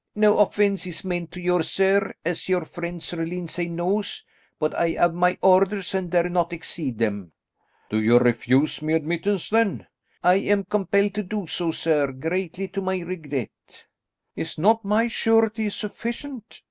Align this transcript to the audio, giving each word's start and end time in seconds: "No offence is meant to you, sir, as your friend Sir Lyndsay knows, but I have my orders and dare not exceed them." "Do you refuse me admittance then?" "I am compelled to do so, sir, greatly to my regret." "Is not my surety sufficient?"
"No 0.15 0.39
offence 0.39 0.87
is 0.87 1.03
meant 1.05 1.31
to 1.33 1.39
you, 1.39 1.61
sir, 1.61 2.15
as 2.25 2.49
your 2.49 2.65
friend 2.65 3.03
Sir 3.03 3.23
Lyndsay 3.23 3.67
knows, 3.69 4.23
but 4.57 4.73
I 4.73 4.93
have 4.93 5.13
my 5.13 5.37
orders 5.43 5.93
and 5.93 6.09
dare 6.09 6.27
not 6.27 6.51
exceed 6.51 6.97
them." 6.97 7.33
"Do 7.87 8.01
you 8.01 8.17
refuse 8.17 8.81
me 8.81 8.93
admittance 8.95 9.51
then?" 9.51 9.85
"I 10.23 10.37
am 10.37 10.63
compelled 10.63 11.13
to 11.13 11.21
do 11.21 11.45
so, 11.45 11.69
sir, 11.69 12.11
greatly 12.13 12.67
to 12.69 12.81
my 12.81 12.97
regret." 13.01 13.51
"Is 14.35 14.57
not 14.57 14.83
my 14.83 15.07
surety 15.07 15.69
sufficient?" 15.69 16.59